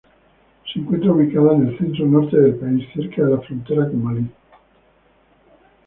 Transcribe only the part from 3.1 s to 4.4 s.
de la frontera con Malí.